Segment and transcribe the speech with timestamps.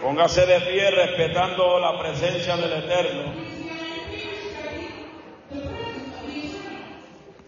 [0.00, 3.34] Póngase de pie respetando la presencia del Eterno.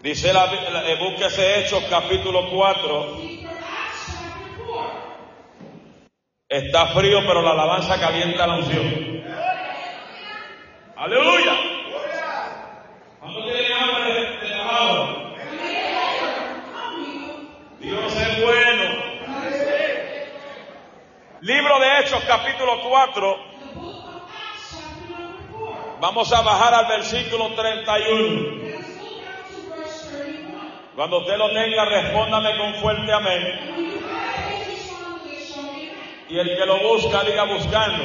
[0.01, 3.17] Dice la, la eh, búsquese Hechos capítulo 4.
[6.49, 9.23] Está frío, pero la alabanza calienta la unción.
[10.97, 11.57] Aleluya.
[13.19, 15.33] ¿Cuánto tienen hambre de trabajo?
[17.79, 19.13] Dios es bueno.
[21.43, 22.81] Libro de Hechos capítulo
[23.13, 23.37] 4.
[25.99, 28.63] Vamos a bajar al versículo 31.
[30.95, 33.59] Cuando usted lo tenga, respóndame con fuerte amén.
[36.29, 38.03] Y el que lo busca, diga buscando.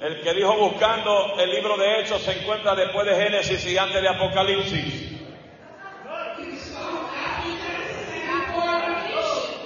[0.00, 4.02] El que dijo buscando el libro de Hechos se encuentra después de Génesis y antes
[4.02, 5.03] de Apocalipsis.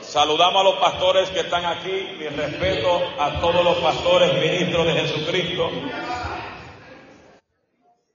[0.08, 2.16] Saludamos a los pastores que están aquí.
[2.18, 5.70] Mi respeto a todos los pastores, ministros de Jesucristo.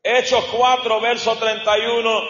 [0.02, 2.22] Hechos 4, verso 31.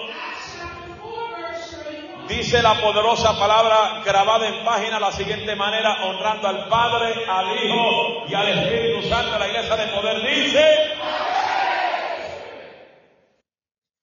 [2.27, 8.25] Dice la poderosa palabra grabada en página la siguiente manera, honrando al Padre, al Hijo
[8.27, 9.39] y al Espíritu Santo.
[9.39, 10.93] La iglesia de poder dice,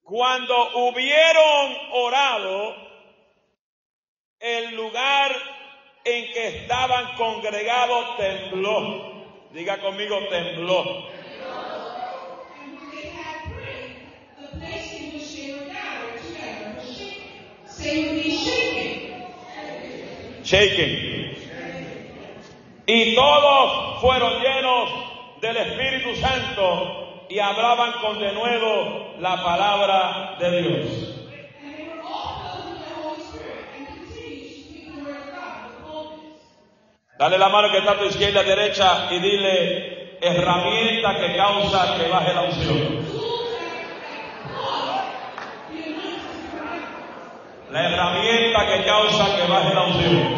[0.03, 2.91] cuando hubieron orado,
[4.41, 5.60] el lugar
[6.05, 9.21] en que estaban congregados tembló.
[9.53, 11.09] Diga conmigo, tembló.
[22.87, 24.91] Y todos fueron llenos
[25.41, 31.20] del Espíritu Santo y hablaban con de nuevo la palabra de Dios.
[37.21, 41.95] Dale la mano que está a tu izquierda y derecha y dile herramienta que causa
[41.99, 43.07] que baje la unción.
[47.71, 50.35] La herramienta que causa que baje la unción.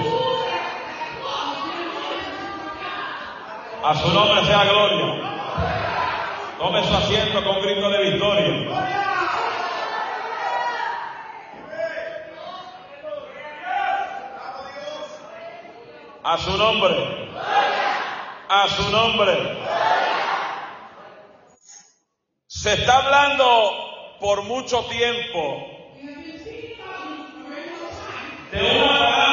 [3.84, 5.14] A su nombre sea gloria.
[6.58, 9.21] Tome su asiento con grito de victoria.
[16.24, 17.30] A su nombre.
[18.48, 19.58] A su nombre.
[22.46, 25.68] Se está hablando por mucho tiempo
[28.52, 29.31] de una palabra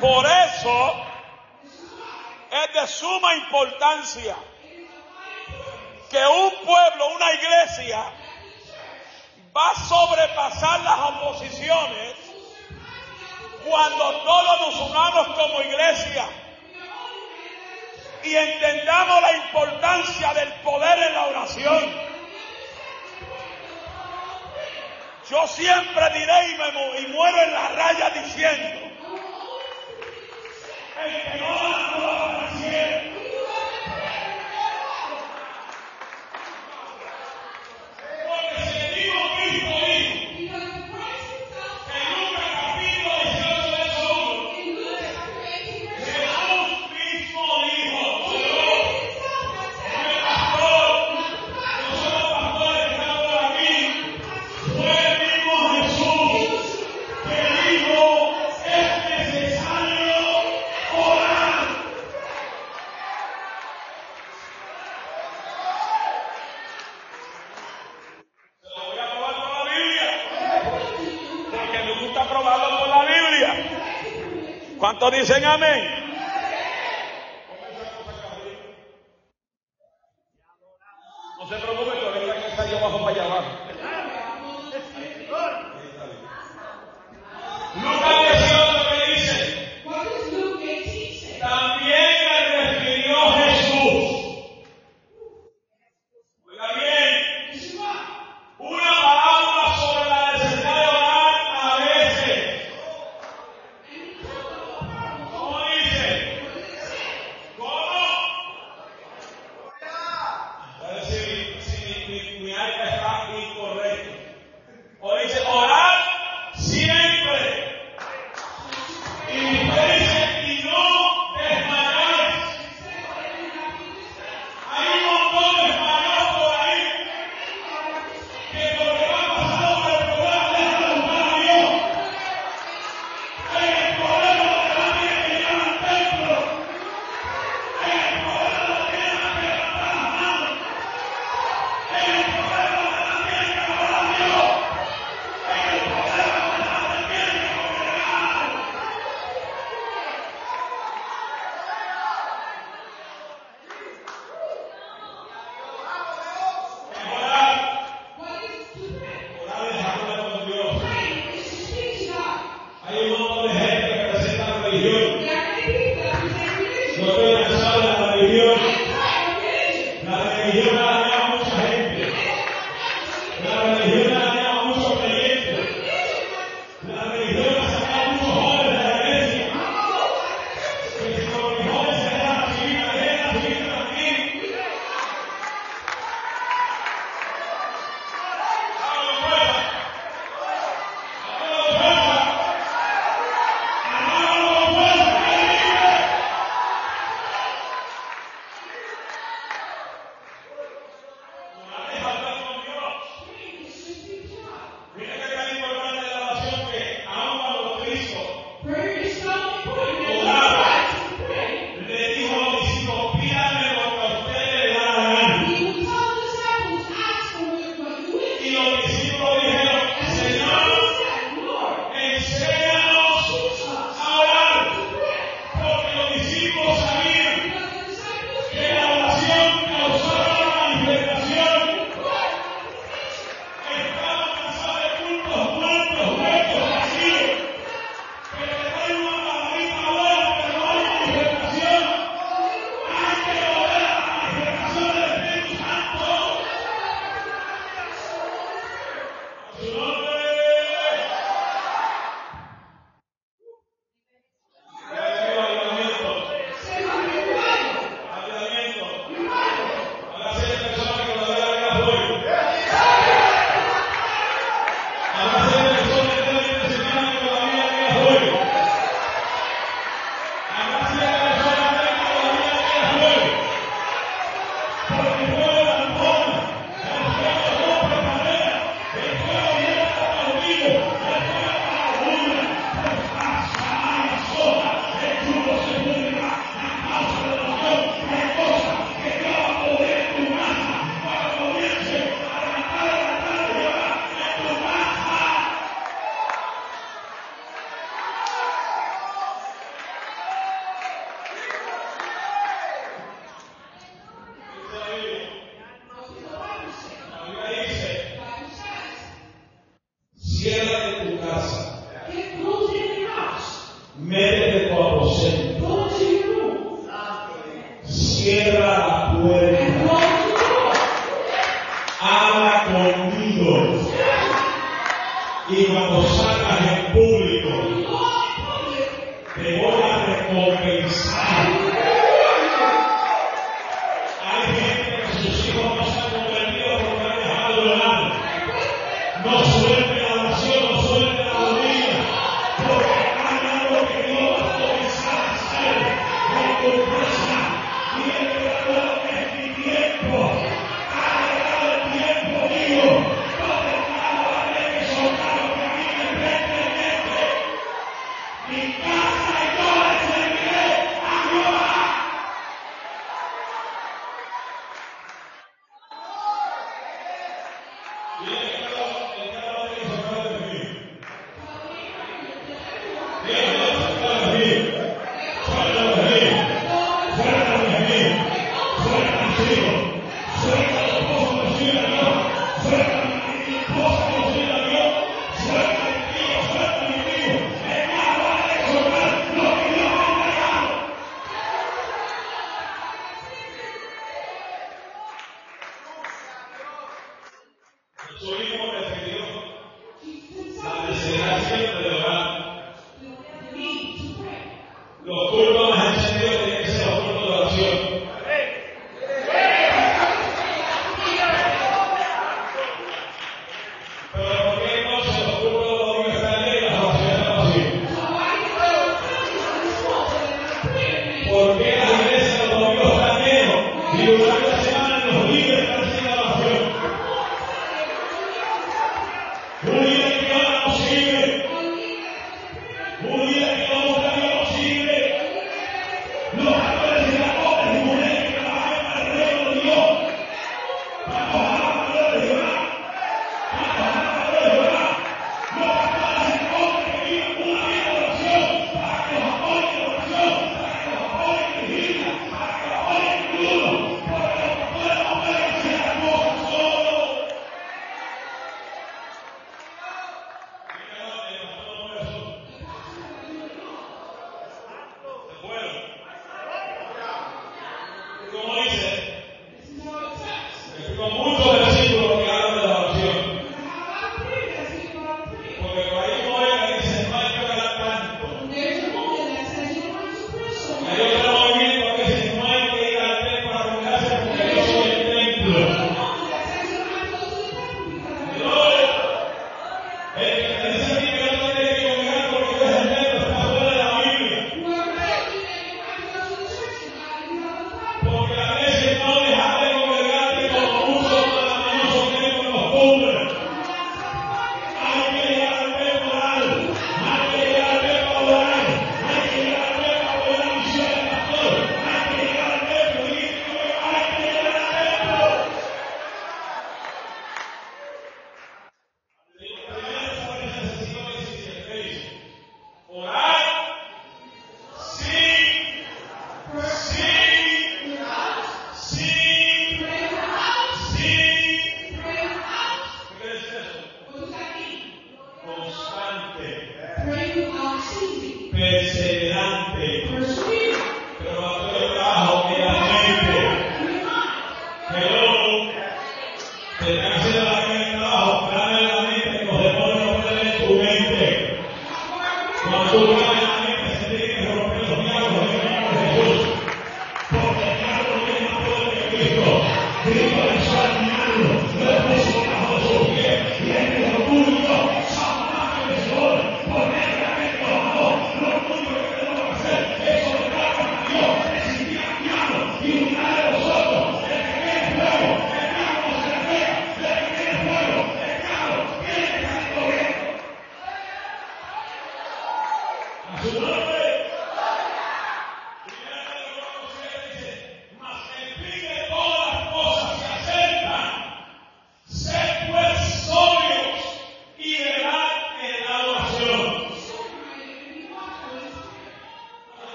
[0.00, 0.94] Por eso
[2.50, 4.34] es de suma importancia
[6.10, 8.12] que un pueblo, una iglesia,
[9.54, 12.14] va a sobrepasar las oposiciones
[13.68, 16.26] cuando todos nos unamos como iglesia
[18.22, 22.10] y entendamos la importancia del poder en la oración.
[25.28, 28.89] Yo siempre diré y, me, muero en la raya diciendo
[31.00, 31.89] Hey, hey, hold on.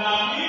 [0.00, 0.39] La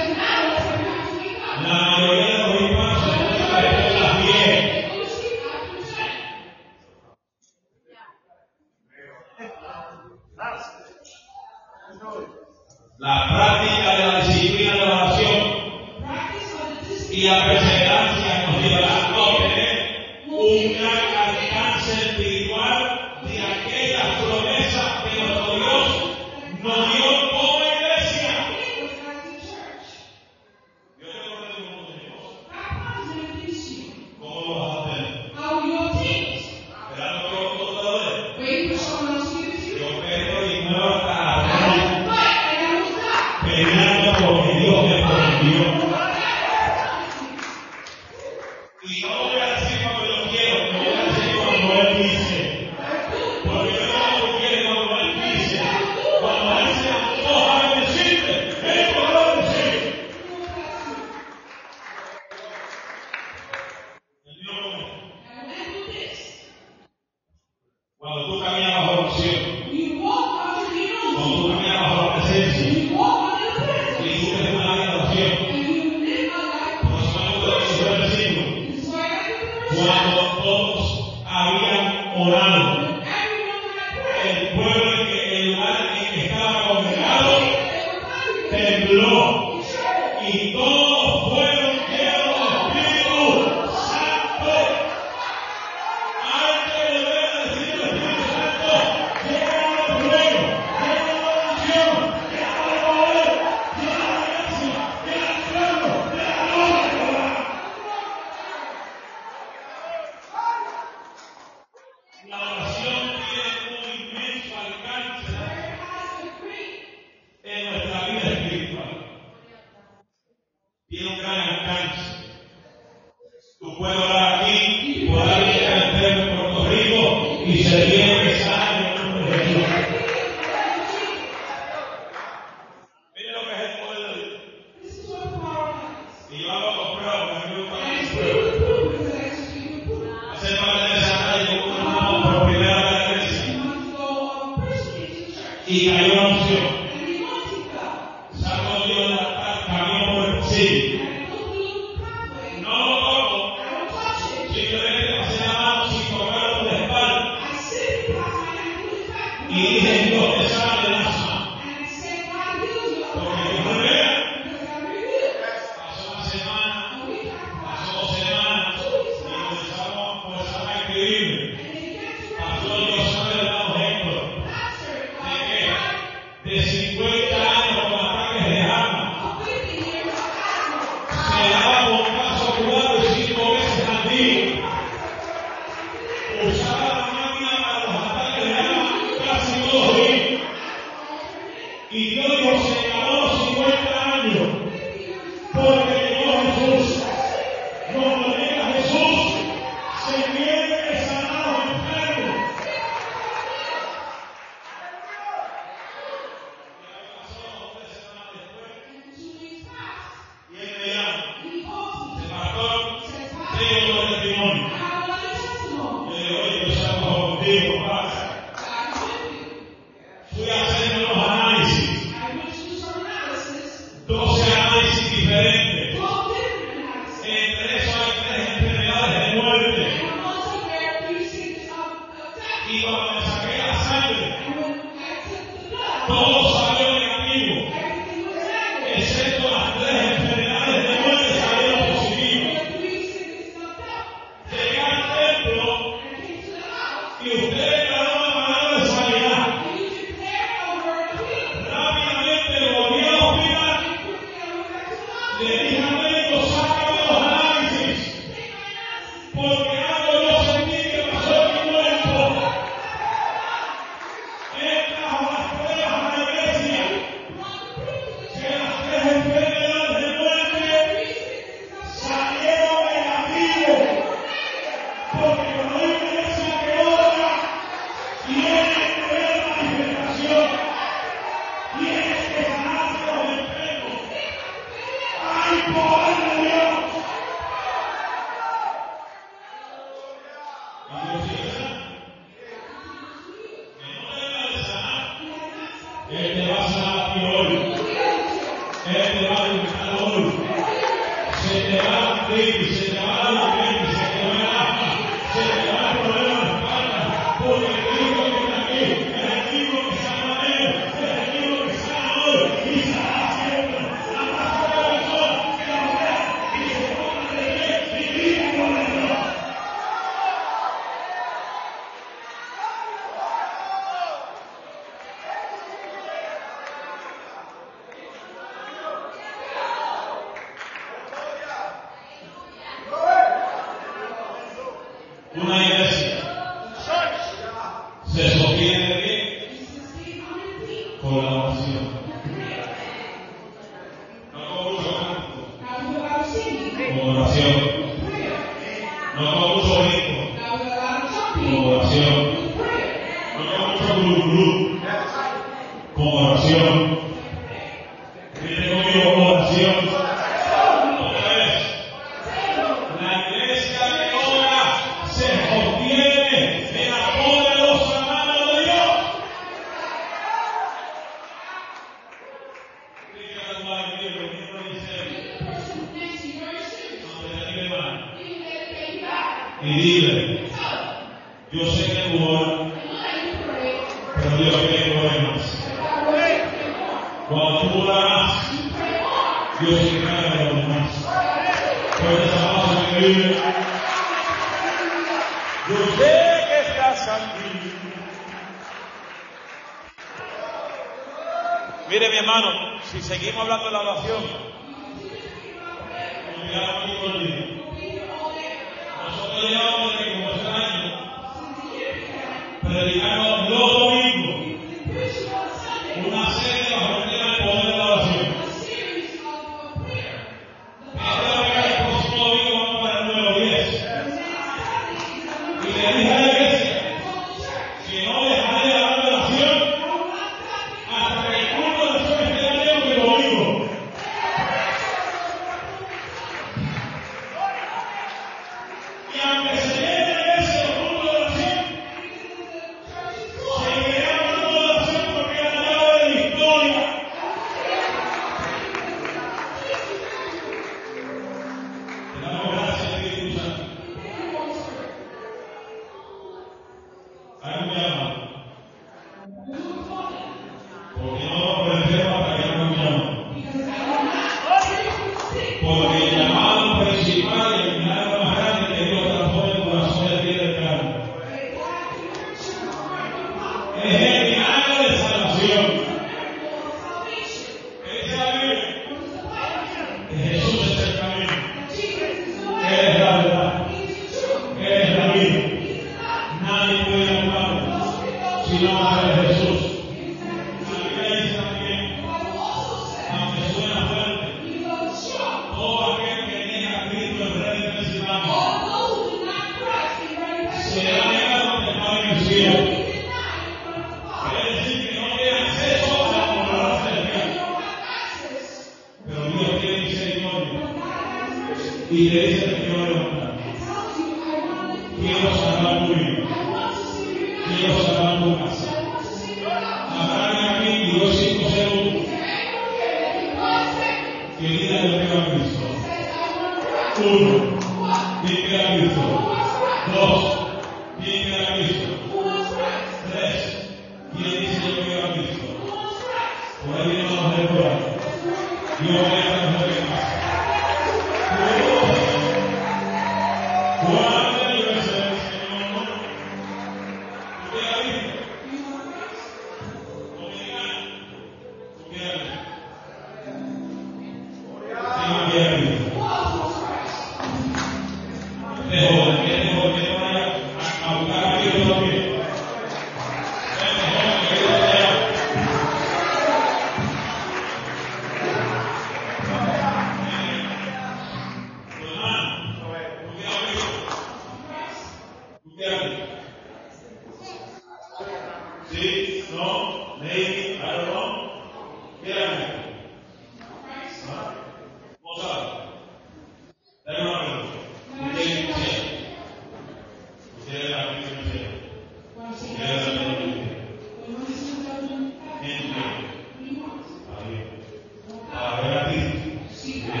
[599.63, 600.00] See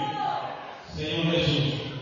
[0.96, 1.93] Señor